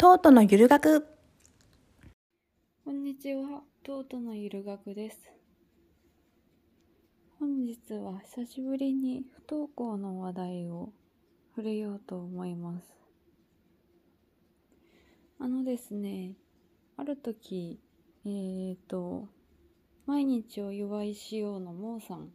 [0.00, 1.08] トートのゆる学
[2.84, 5.18] こんにちは、トートのゆる学です。
[7.40, 10.92] 本日は久しぶりに不登校の話題を
[11.56, 12.94] 触れようと思います。
[15.40, 16.36] あのですね、
[16.96, 17.80] ある時、
[18.24, 19.26] えーと、
[20.06, 22.28] 毎日お祝いしようのモーさん。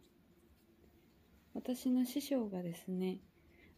[1.54, 3.20] 私の師匠がですね、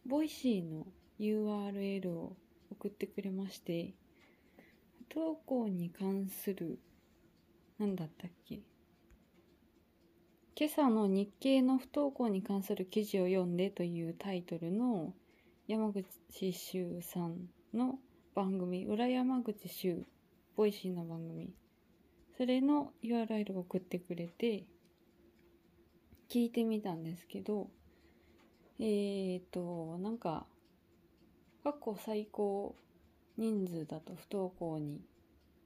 [0.04, 0.88] Voicy の
[1.20, 2.36] URL を
[2.70, 3.94] 送ってくれまして、
[5.10, 6.78] 不登校に関する、
[7.78, 8.60] 何だったっけ？
[10.58, 15.12] 今朝の日経の不登校に関する記事を読んでというタイトルの
[15.68, 16.04] 山口
[16.52, 17.98] 周さんの
[18.34, 20.04] 番組、裏山口周、
[20.56, 21.52] Voicy の番組、
[22.36, 24.64] それの URL を送ってくれて、
[26.30, 27.68] 聞いてみたんですけど、
[28.78, 30.46] えーと、なんか、
[31.66, 32.76] 過去最高
[33.36, 35.00] 人数だと不登校に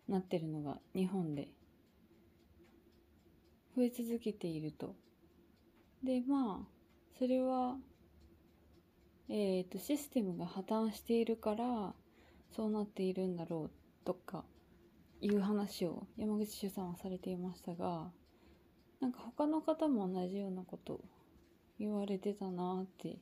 [0.09, 1.49] なってるのが日本で
[3.77, 4.95] 増え続けていると。
[6.03, 6.69] で、まあ、
[7.19, 7.77] それは、
[9.29, 11.92] えっ、と、システムが破綻しているから、
[12.57, 13.70] そうなっているんだろう
[14.07, 14.47] とか、
[15.20, 18.11] いう話を山口周さんはされていましたが、
[19.01, 21.03] なんか他の方も同じようなこと
[21.79, 23.19] 言われてたなーって、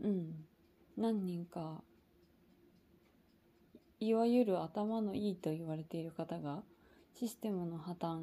[0.00, 0.44] うん、
[1.00, 1.82] 何人か
[4.00, 6.62] いわゆる頭のいいと言われている方が
[7.14, 8.20] システムの破綻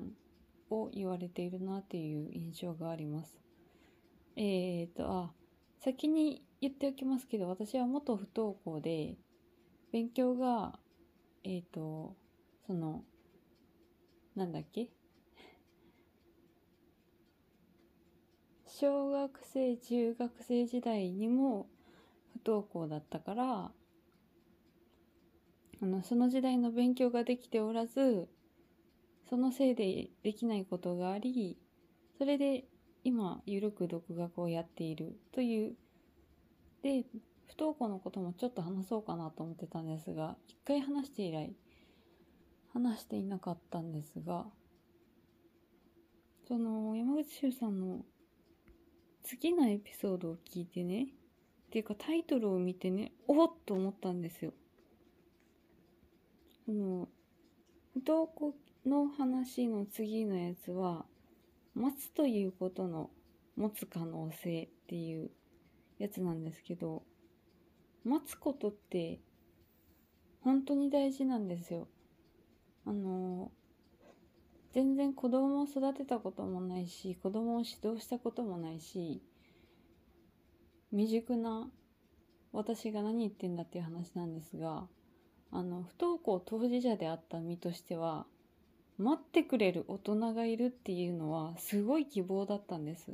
[0.70, 3.40] を言われているなっていう印象があります。
[4.36, 5.32] えーと、あ、
[5.80, 9.16] 先に言っておきますけど、私は元不登校で、
[9.92, 10.78] 勉強が、
[11.44, 12.16] えーと、
[12.68, 13.04] その、
[14.36, 14.90] なんだっけ？
[18.68, 21.68] 小学生、中学生時代にも
[22.38, 23.72] 不登校だったから、
[25.82, 28.28] あの、その時代の勉強ができておらず、
[29.30, 31.58] そのせいでできないことがあり、
[32.18, 32.66] それで
[33.04, 35.76] 今、ゆるく独学をやっているという。
[36.82, 37.04] で、
[37.48, 41.56] 不登校のこともちょっと話そうかなと思ってたんですが、一回話して以来、
[42.74, 44.46] 話していなかったんですが、
[46.48, 48.06] その、山口周さんの
[49.24, 51.08] 次のエピソードを聞いてね、
[51.68, 54.54] っていうかタイトルを見てね、おっと思ったんですよ。
[56.66, 57.08] その、
[57.94, 58.56] 不登校
[58.86, 61.06] の話の次のやつは、
[61.76, 63.10] 待つということの
[63.58, 65.30] 持つ可能性っていう
[66.00, 67.04] やつなんですけど、
[68.06, 69.20] 待つことって
[70.42, 71.90] 本当に大事なんですよ。
[72.86, 73.52] あの、
[74.72, 79.22] 全然子供を育てたこともないし、子供を指導したこともないし、
[80.92, 81.70] 未熟な
[82.54, 84.88] 私が何言ってんだっていう話なんですが、
[85.52, 88.26] あの、不登校当事者であった身としては、
[88.98, 93.12] 待ってくれる大人がいるっていうのはすごい希望だったんです。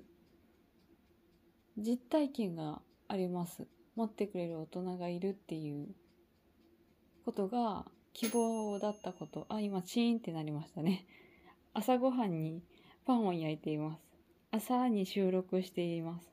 [1.78, 3.68] 実体験があります。
[3.96, 5.88] 待ってくれる大人がいるっていう
[7.26, 9.46] ことが希望だったこと。
[9.50, 11.06] あ、今チーンってなりましたね。
[11.74, 12.62] 朝ごはんに
[13.06, 14.02] パンを焼いています。
[14.52, 16.33] 朝に収録しています。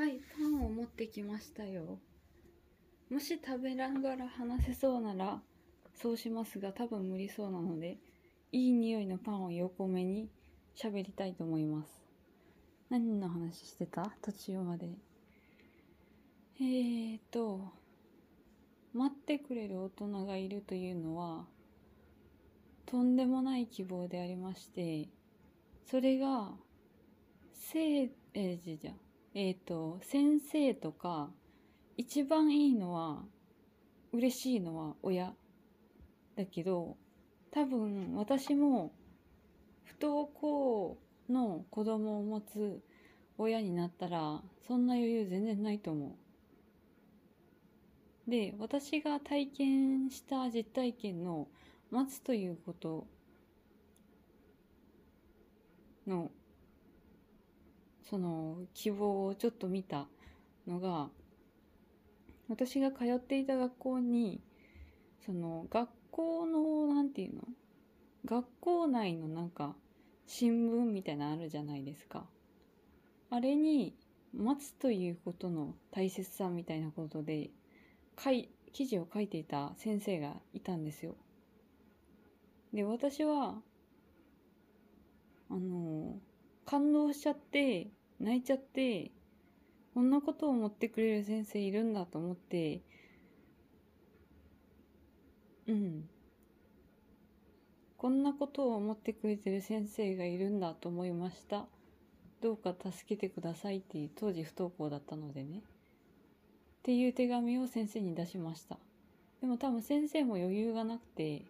[0.00, 1.98] はい、パンを持ってきましたよ。
[3.10, 5.42] もし食べながら話せそうなら
[5.94, 7.98] そうしますが多分無理そうなので
[8.50, 10.30] いい匂いのパンを横目に
[10.74, 12.02] 喋りたいと思います。
[12.88, 14.10] 何の話してた？
[14.22, 14.88] 途中まで。
[16.62, 17.70] えーと
[18.94, 21.44] 待ってくれる大人がいるというのは
[22.86, 25.10] とんでもない希望でありまして
[25.90, 26.52] それが
[27.52, 28.92] 生え、じゃ。
[29.32, 31.30] えーと先生とか
[31.96, 33.22] 一番いいのは
[34.12, 35.32] 嬉しいのは親
[36.34, 36.96] だけど
[37.52, 38.92] 多分私も
[39.84, 40.98] 不登校
[41.28, 42.80] の子供を持つ
[43.38, 46.16] 親になったらそんな余裕全然ないと思
[48.26, 48.30] う。
[48.30, 51.48] で私が体験した実体験の
[51.90, 53.06] 待つということ
[56.06, 56.30] の
[58.10, 60.08] その希望をちょっと見た
[60.66, 61.08] のが
[62.48, 64.40] 私が通っていた学校に
[65.24, 67.42] その学校のなんていうの？
[68.24, 69.76] 学校内のなんか
[70.26, 72.24] 新聞みたいなのあるじゃないですか。
[73.30, 73.94] あれに
[74.36, 77.50] 待つということの大切さみたいなことで
[78.18, 81.14] 書い記事を書いていた先生がいたんですよ。
[82.74, 83.54] で私は
[85.48, 86.16] あの
[86.66, 87.88] 感動しちゃって
[88.20, 89.10] 泣いちゃって
[89.94, 92.82] こんなことを思ってくれる先生いるんだと思って
[95.70, 96.08] うん。
[97.96, 101.66] こんなことを思ってくれてる先生がいるんだと思いました。
[102.40, 105.58] どうか助けてくださいっていう当時不登校だったのでね。
[105.58, 105.62] っ
[106.82, 108.78] ていう手紙を先生に出しました。
[109.40, 111.42] でも多分先生も余裕がなくて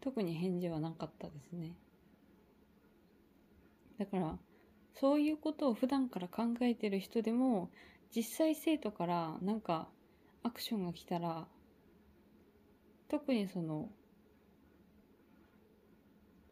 [0.00, 1.72] 特に返事はなかったですね。
[3.98, 4.38] だから
[4.98, 7.70] そういうことを普段から考えてる人でも
[8.14, 9.88] 実際生徒からなんか
[10.42, 11.46] アクションが来たら
[13.08, 13.90] 特にその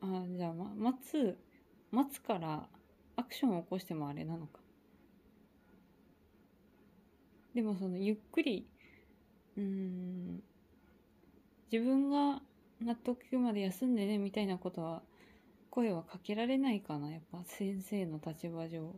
[0.03, 1.39] あじゃあ、ま、待つ
[1.91, 2.69] 待つから
[3.17, 4.61] アクションを起こしてもあれなのか。
[7.55, 8.67] でもそのゆっくり
[9.57, 10.43] うん
[11.71, 12.43] 自分が
[12.81, 15.03] 納得いくまで休んでねみたいなことは
[15.75, 18.95] 声はかけられないかなやっぱ先生の立場上。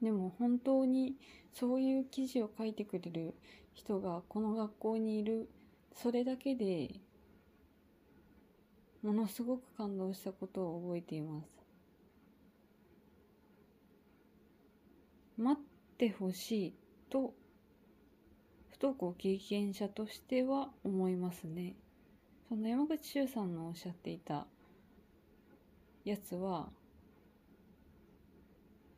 [0.00, 1.16] でも本当に
[1.52, 3.34] そういう記事を書いてくれる
[3.74, 5.50] 人がこの学校にいる
[5.96, 6.94] それだけで
[9.02, 11.48] ものすごく感動したことを覚えています。
[15.36, 16.74] 待ってほしい
[17.10, 17.34] と
[18.68, 21.74] 不登校経験者としては思いますね。
[22.48, 24.46] その山口周さんのおっしゃっていた
[26.04, 26.70] やつは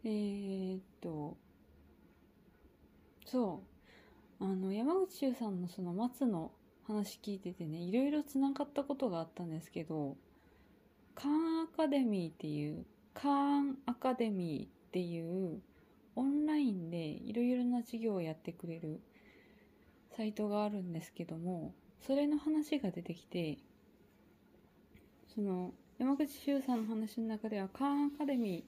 [0.05, 1.37] えー、っと
[3.27, 3.71] そう。
[4.43, 6.51] あの山口周さんのその松の
[6.87, 10.17] 話聞いててねいろいろつながったことがあったんですけど
[11.15, 15.61] カーンアカデミーっていうカーンアカデミーっていう
[16.17, 19.01] オンラインでいろいろな授業をやってくれる
[20.17, 21.75] サイトがあるんですけども
[22.07, 23.59] それの話が出てきて
[25.35, 28.65] その山口周さんの話の中ではカーンアカデミ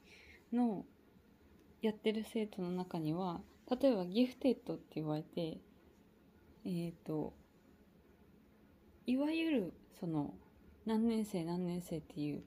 [0.53, 0.85] ーの
[1.81, 3.41] やってる生徒の中には
[3.71, 5.59] 例えばギフテッドって言われて
[6.65, 7.33] えっ、ー、と
[9.07, 10.35] いわゆるその
[10.87, 12.43] 何年生何年生っていう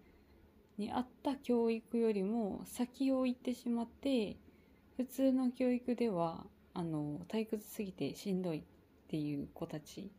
[0.77, 4.37] に合った教育よりも先を行ってしまって
[4.97, 8.63] 普通の教育ではあの退屈すぎてしんどいっ
[9.07, 10.11] ていう子たち。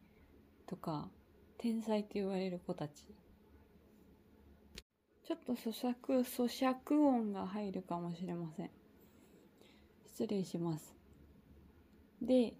[0.66, 1.08] とか
[1.58, 2.92] 天才と言われる子たち。
[5.24, 8.70] ちょっと咀嚼咀嚼音が入るかもしれません。
[10.06, 10.94] 失礼します。
[12.22, 12.54] で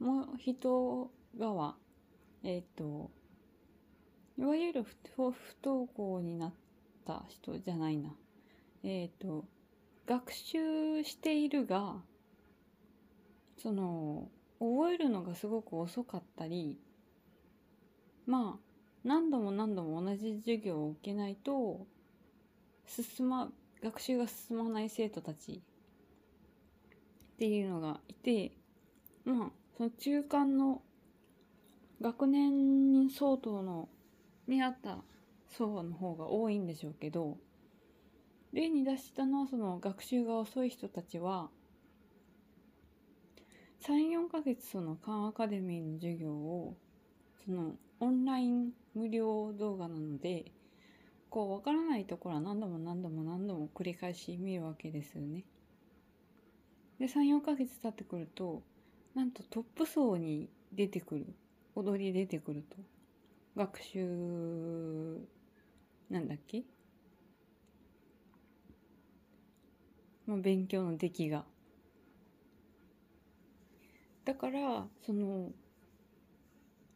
[0.00, 1.76] もう人側
[2.46, 3.10] えっ、ー、と、
[4.38, 6.54] いわゆる不登校になっ
[7.06, 8.14] た人じゃないな。
[8.82, 9.46] えっ、ー、と、
[10.06, 12.02] 学習しているが、
[13.56, 14.28] その、
[14.58, 16.78] 覚えるのがすごく遅かったり、
[18.26, 18.60] まあ、
[19.04, 21.86] 何度も何度も同じ授業を受けないと、
[22.86, 23.50] 進ま、
[23.82, 25.62] 学習が進まない生徒たち
[27.34, 28.52] っていうのがいて、
[29.24, 30.82] まあ、その中間の
[32.00, 33.88] 学年相当の
[34.46, 34.98] にあった
[35.56, 37.38] 層の方が多いんでしょうけど
[38.52, 41.48] 例に出したのはその学習が遅い人たちは
[43.86, 46.76] 34ヶ月そのカンアカデミーの授業を
[47.44, 47.72] その
[48.04, 50.52] オンライン無料動画なので
[51.30, 55.44] こう分からないところは何度も何度も何度も繰り返し見るわけですよね。
[56.98, 58.62] で34ヶ月経ってくると
[59.14, 61.26] なんとトップ層に出てくる
[61.74, 62.76] 踊り出てくると
[63.56, 65.26] 学習
[66.10, 66.62] なんだっけ？
[70.26, 71.46] まあ、勉強の出来が。
[74.26, 75.52] だからその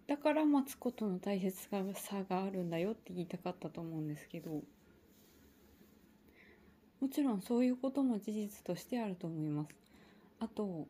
[0.09, 4.51] だから待つことの大切さがあるんだよって言いたかったと思うんですけど
[7.01, 9.69] もちろんそういうことも事実としてあると思います。
[10.41, 10.89] あと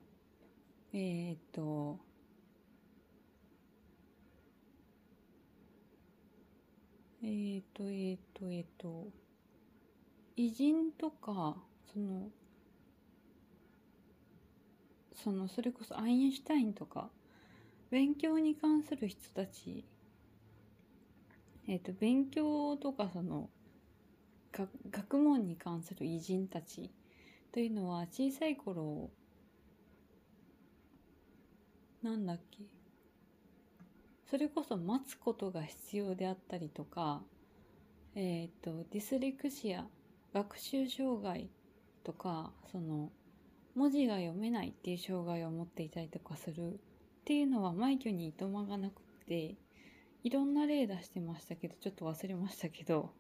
[0.95, 1.99] えー、っと
[7.23, 9.09] えっ、と、えっ、と、えっ、と、
[10.37, 11.57] 偉人とか、
[11.93, 12.31] その、
[15.17, 17.11] その、それこそアインシュタインとか、
[17.91, 19.85] 勉強に関する人たち、
[21.67, 23.51] えっ、と、勉強とか、その、
[24.91, 26.91] 学問に関する偉人たち
[27.53, 29.11] というのは小さい頃
[32.03, 32.65] なんだっけ
[34.31, 37.23] それこそ待つことが必要であったりとか、
[38.15, 39.87] えっ、ー、と、ディスレクシア、
[40.35, 41.49] 学習障害
[42.05, 43.11] とか、その、
[43.75, 46.79] 文字が読めないっていう障害を持っていたりとかする
[47.29, 49.57] っていうのは枚挙にいとまがなくて、
[50.25, 53.13] いろんな例出してましたけど、ちょっと忘れましたけど、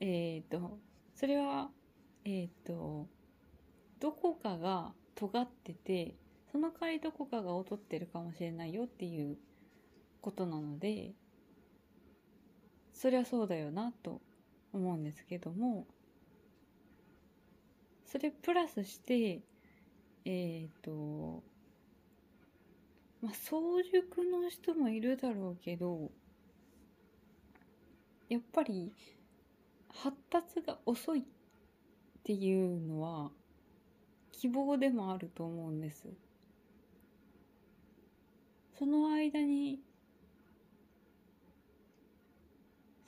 [0.00, 0.80] えっ、ー、と、
[1.14, 1.70] それは、
[2.24, 3.06] えっ、ー、と、
[4.00, 6.16] どこかが尖ってて、
[6.50, 9.38] その代わりどこかが劣ってるかもしれないよっていう
[10.20, 11.12] ことなので
[12.92, 14.20] そりゃそうだよなと
[14.72, 15.86] 思うんですけども
[18.04, 19.40] それプラスして
[20.26, 21.42] えっ、ー、と
[23.22, 26.10] まあ早熟の人もいるだろうけど
[28.28, 28.92] やっぱり
[29.88, 31.22] 発達が遅いっ
[32.24, 33.30] ていうのは
[34.32, 36.08] 希望でもあると思うんです。
[38.78, 39.78] その間に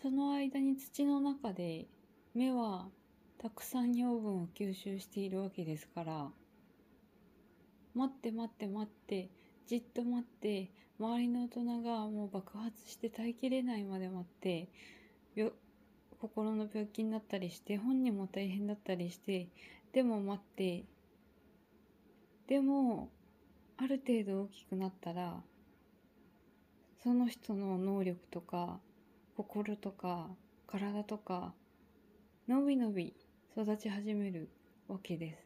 [0.00, 1.86] その間に土の中で
[2.34, 2.86] 芽は
[3.38, 6.28] たくさん養分を吸収しているわけですから
[7.94, 9.30] 待って待って待って
[9.66, 14.68] じっと待って周りの大人がもう爆発して耐えきれないまで待って
[16.20, 19.48] 心の病気になったりして本人も大変だったりして
[19.92, 20.84] でも待って
[22.46, 23.10] でも
[23.76, 25.34] ある程度大きくなったら
[27.02, 28.78] その人の能力とか
[29.36, 30.28] 心とか
[30.66, 31.52] 体とか
[32.48, 33.14] のびのび
[33.56, 34.48] 育ち始める
[34.88, 35.44] わけです。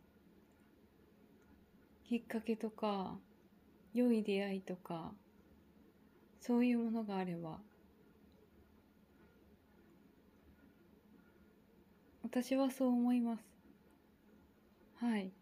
[2.09, 3.17] きっかけとか
[3.99, 5.13] 良い出会いとか
[6.41, 7.59] そういうものがあれば
[12.23, 13.45] 私はそう思います。
[14.97, 15.33] はい。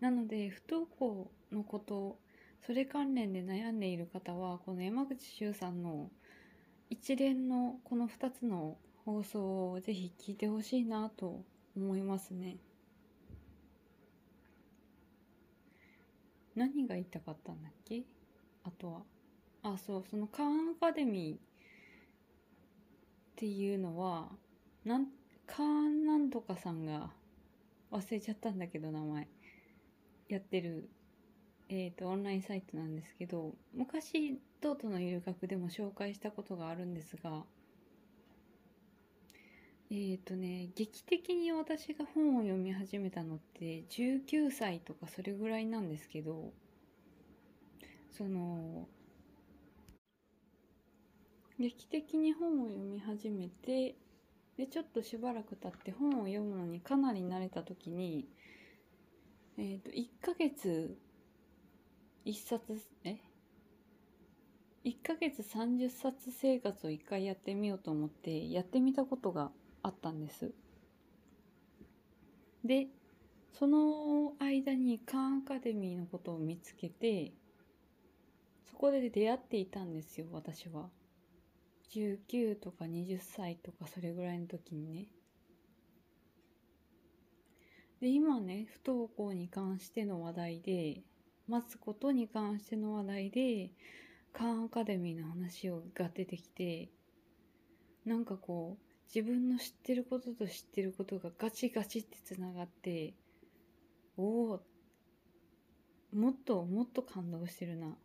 [0.00, 2.18] なので不登校のこと
[2.66, 6.10] それ関連で悩んでいる方はこの山口周さんの
[6.90, 11.42] 一連のこの2つの放送をぜひ聞いてほしいなと
[11.76, 12.58] 思いますね。
[16.58, 18.02] 何が言いたかったんだっけ？
[18.64, 19.02] あとは。
[19.62, 21.38] あ、そう、そのカーンアカデミーっ
[23.36, 24.28] ていうのは、
[24.84, 25.06] なん、
[25.46, 27.10] カーンなんとかさんが
[27.90, 29.28] 忘れちゃったんだけど名前。
[30.28, 30.90] やってる、
[31.68, 37.44] えっ、ー、と、オンラインサイトなんですけど、昔、トートの遊学でも紹介したことがあるんですが、
[39.90, 46.52] えっ、とね、劇的に私が本を読み始めたのって19歳とかそれぐらいなんですけど、
[48.10, 48.86] その、
[51.58, 53.96] 劇的に本を読み始めて、
[54.58, 58.28] で、ちょっとしばらく経って本を読むのにかなり慣れた時に、
[59.56, 60.98] えっ、ー、と、1ヶ月、
[62.26, 63.16] 1冊、え
[64.84, 69.50] ？1ヶ月30冊生活を1回やってみようと思ってやってみたことが
[69.88, 70.52] あったんです。
[72.64, 72.88] で、
[73.52, 77.32] その間にカーンアカデミーのことを見つけて、
[78.70, 80.90] そこで出会っていたんですよ、私は。
[81.90, 85.06] 19とか20歳とかそれぐらいの時にね。
[88.00, 91.02] で、今ね、不登校に関しての話題で、
[91.48, 93.70] 待つことに関しての話題で、
[94.32, 96.90] カーンアカデミーの話をが出てきて、
[98.04, 103.14] なんかこう、自分の知ってることと知ってることがガチガチってつながって
[104.16, 104.60] おお
[106.12, 107.96] もっともっと感動してるな。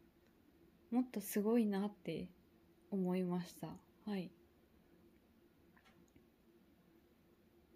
[0.92, 2.28] もっとすごいなって
[2.92, 3.68] 思いました。
[4.06, 4.30] はい。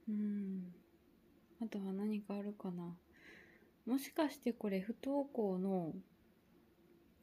[0.07, 0.73] うん。
[1.61, 2.95] あとは何かあるかな。
[3.85, 5.93] もしかしてこれ不登校の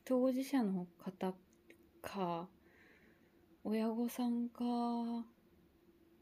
[0.04, 1.34] 当事者の方
[2.02, 2.49] か
[3.62, 4.64] 親御さんか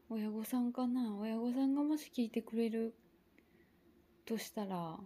[0.09, 1.17] 親御さんかな？
[1.17, 2.93] 親御さんがもし聞いてくれる
[4.25, 4.99] としたら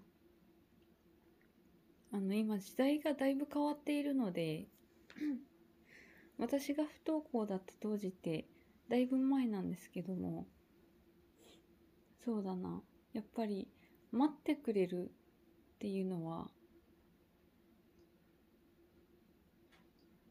[2.12, 4.68] あの今時代がだいぶ変わっているので
[6.38, 8.48] 私が不登校だった当時って
[8.90, 10.48] だいぶ前なんですけども
[12.24, 12.84] そうだな。
[13.14, 13.68] やっぱり
[14.12, 16.50] 待ってくれるっていうのは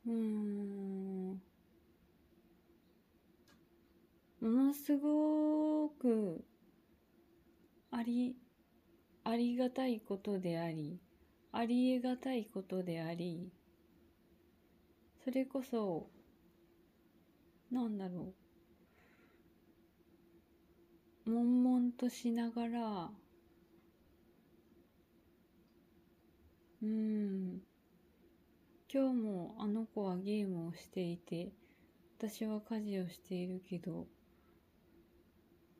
[0.07, 1.16] うーん。
[4.47, 6.45] ものすごく
[7.91, 8.37] あり、
[9.25, 11.01] ありがたいことであり、
[11.51, 13.51] あり得がたいことであり、
[15.25, 16.09] それこそ、
[17.73, 18.35] なんだろ
[21.27, 23.11] う、悶々としながら、
[26.85, 27.63] うん、
[28.93, 31.51] 今日もあの子はゲームをしていて、
[32.17, 34.07] 私は家事をしているけど、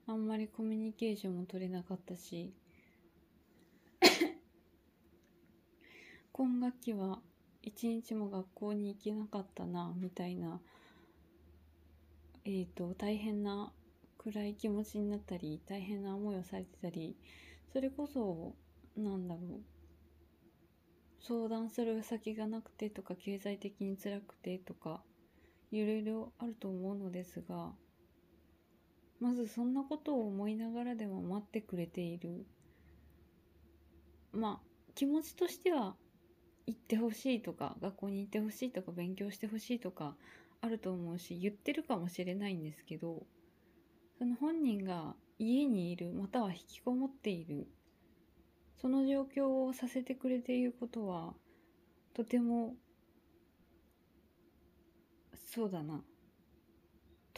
[0.09, 2.55] あんまりコミュニケーションも取れなかったし
[6.33, 7.21] 今学期は
[7.63, 10.61] 一日も学校に行けなかったなみたいな
[12.45, 13.73] えっ、ー、と大変な
[14.19, 17.17] 暗い気持ちになったり大変な思いをされてたり
[17.73, 18.55] それこそ
[18.97, 19.61] なんだろう
[21.21, 25.03] 相談する先がなくてとか経済的に辛くてとか
[25.73, 27.75] いろいろあると思うのですが
[29.21, 32.47] まずそんなことを思いながらでも待ってくれている。
[34.33, 35.97] まあ気持ちとしては
[36.67, 40.17] 行ってほしいとか学校に行ってほしいとか勉強してほしいとか
[40.61, 43.23] あると思うし言ってるかもしれないんですけど
[44.19, 47.67] その本人が家にいるまたは引きこもっている
[48.81, 51.35] その状況をさせてくれていることは
[52.15, 52.75] とても
[55.35, 56.03] そうだな。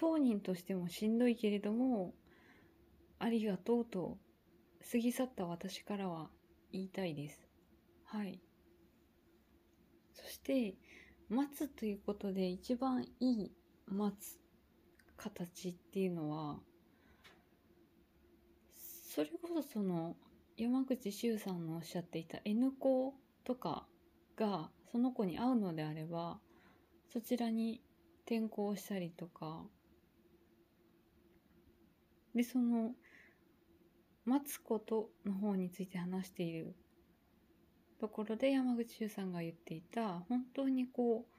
[0.00, 2.14] 当人としてもしんどいけれども
[3.19, 4.17] ありがとうと
[4.93, 6.28] 過ぎ去った私からは
[6.71, 7.49] 言いたいです。
[8.05, 8.40] はい。
[10.14, 10.75] そして
[11.28, 13.52] 待つということで一番いい
[13.88, 14.38] 待つ
[15.17, 16.61] 形っていうのは
[18.73, 20.14] それこそその
[20.57, 23.85] 山口周さんのおっしゃっていた N 子とか
[24.37, 26.38] がその子に会うのであれば
[27.12, 27.83] そちらに
[28.26, 29.64] 転校したりとか
[32.38, 32.92] でその
[34.25, 36.76] 待つことの方について話している
[38.00, 41.38] ところで山口周さんが言っていた本当にこう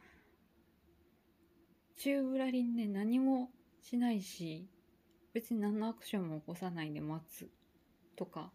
[1.98, 3.50] 宙ぶらりんね何も
[3.82, 4.68] しないし
[5.34, 7.50] 別に何のアクションも起こさないで待つ
[8.18, 8.52] とか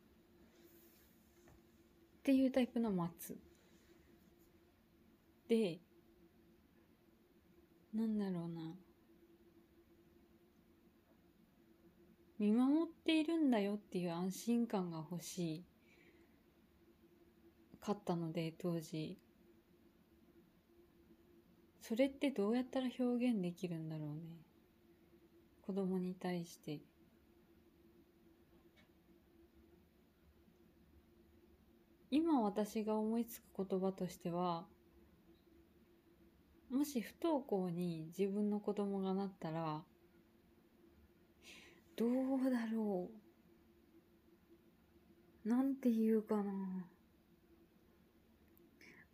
[2.19, 3.39] っていうタイプの待つ。
[5.49, 5.79] で
[7.95, 8.75] なんだろうな。
[12.39, 15.65] 見守っているんだよっていう安心感が欲しい。
[17.81, 19.19] かったので当時。
[21.81, 24.23] それってどうやったら表現できるんだろうね。
[25.67, 26.81] 子供に対して。
[32.11, 34.67] 今私が思いつく言葉としては
[36.71, 39.83] もし不登校に自分の子供がなったら
[41.97, 43.09] どうだろ
[45.45, 45.49] う。
[45.49, 46.87] なんて言うかな。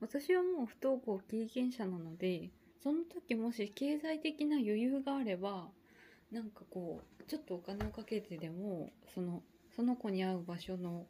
[0.00, 2.48] 私はもう不登校経験者なので
[2.82, 5.68] その時もし経済的な余裕があれば
[6.32, 9.42] なんかこうちょっとお金をかけてでもその
[9.76, 11.06] その子に会う場所の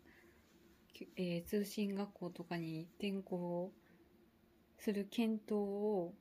[1.17, 3.73] えー、通信学校とかに転校
[4.79, 6.13] する検討を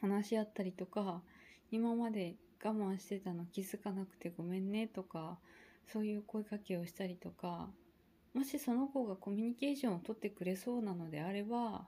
[0.00, 1.22] 話し合ったりとか
[1.70, 5.38] 今まで我慢してたの気づかなくてごめんねとか
[5.86, 7.68] そういう声かけをしたりとか
[8.34, 11.86] もしその子がコミュニケーションをとってくれそうなのであれば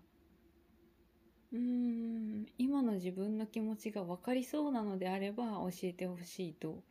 [1.52, 6.82] うーん今の自分の気持ちが分かりそうなのであれば教えてほしいと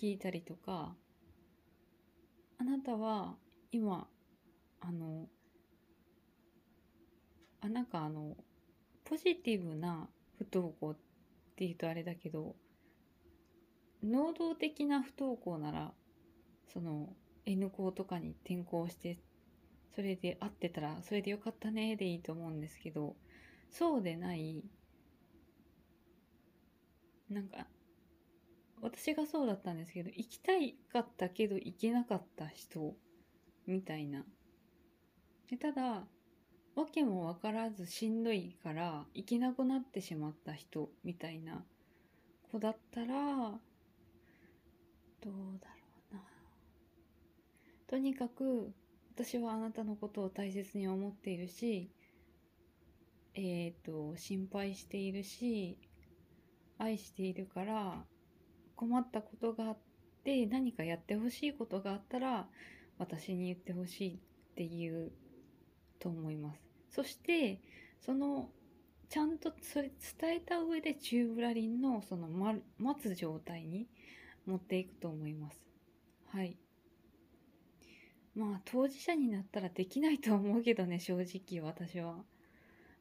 [0.00, 0.94] 聞いたりとか
[2.58, 3.34] あなたは
[3.70, 4.06] 今
[4.80, 5.26] あの
[7.60, 8.36] あなんかあの
[9.04, 10.08] ポジティブな
[10.38, 10.96] 不登校っ
[11.56, 12.56] ていうとあれだけど
[14.02, 15.92] 能動的な不登校なら
[16.72, 17.08] その
[17.46, 19.18] N 校とかに転校して
[19.94, 23.14] それで会ってたらそれでよかったねでいいと思うんですけど
[23.70, 24.64] そうでない
[27.30, 27.66] なんか
[28.82, 32.94] 私がそうだったんですけど行きたいかったけど行けなかった人
[33.66, 34.24] みたいな。
[35.48, 36.04] でただ、
[36.74, 41.62] わけもわからずしんどいから行けなくなってしまった人みたいな
[42.50, 43.60] 子だったら、
[45.22, 45.74] どうだろ
[46.12, 46.22] うな。
[47.86, 48.72] とにかく、
[49.14, 51.90] 私はあなたのことを大切に思っているし、
[53.34, 55.78] えっ、ー、と、心配しているし、
[56.78, 58.04] 愛しているから、
[58.76, 59.76] 困ったことがあっ
[60.24, 62.48] て、何かやってほしいことがあったら、
[62.98, 64.18] 私に言ってほしいっ
[64.54, 65.12] ていう
[65.98, 66.60] と思います。
[66.90, 67.60] そして
[68.00, 68.50] その
[69.08, 72.28] ちゃんとそれ伝えた上でチューブラリンのその、
[72.78, 73.86] 待つ状態に
[74.46, 75.60] 持っていくと思います。
[76.28, 76.56] はい。
[78.34, 82.16] まあ当事者になったらできないと思うけどね正直私は。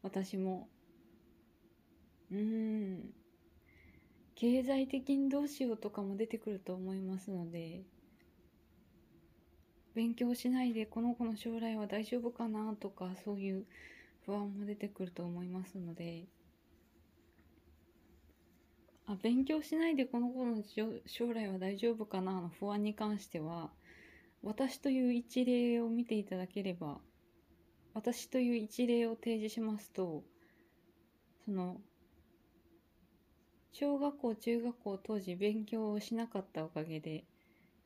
[0.01, 0.67] 私も。
[2.31, 3.13] うーん。
[4.41, 7.83] 経済的にどうしようとかも出てくると思いますので
[9.93, 13.65] 勉強しないでこの子の将来は大丈夫かなとかそういう
[14.25, 16.25] 不安も出てくると思いますので
[19.11, 20.63] あ勉強しないでこの子の
[21.05, 22.39] 将来は大丈夫かな？
[22.39, 23.69] の不安に関しては
[24.41, 26.97] 私という一例を見ていただければ
[27.93, 30.23] 私という一例を提示しますと
[31.43, 31.81] その
[33.73, 37.25] 小学校中学校当時勉強をしなかったおかげで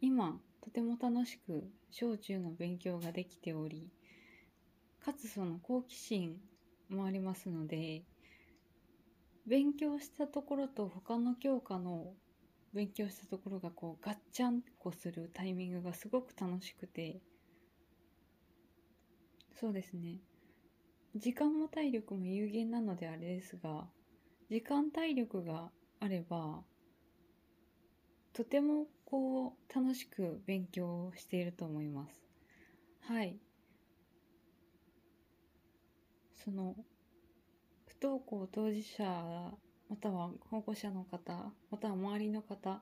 [0.02, 3.88] 今とても楽しく小中の勉強ができており
[5.04, 6.38] かつその好奇心
[6.90, 8.04] もありますので
[9.48, 12.14] 勉強したところと他の教科の
[12.74, 17.22] 勉強したところがこうガッチャンコするタイミングがすごく楽しくて。
[19.54, 20.20] そうですね。
[21.16, 23.88] 時間も体力も有限なのであれですが
[24.50, 26.64] 時間体力があれば
[28.34, 32.24] とてもこう楽しく勉強していると思います。
[33.02, 33.40] はい。
[36.36, 36.76] その
[38.00, 39.04] 不登校当事者
[39.90, 41.34] または保護者の方
[41.72, 42.82] または周りの方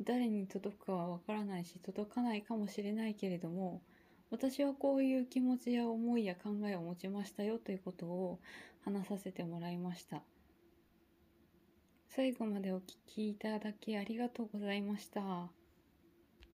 [0.00, 3.82] 誰に届くかはわからないし届かないかもしれないけれども
[4.30, 8.38] 私はこういう気持ちや思いや考えを持ちましたよということを
[8.84, 10.22] 話させてもらいました
[12.08, 15.57] 最後までお聞きいただきありがとうございました。